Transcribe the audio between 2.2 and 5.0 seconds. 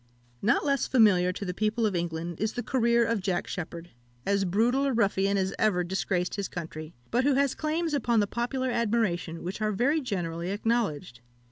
is the career of Jack Sheppard, as brutal a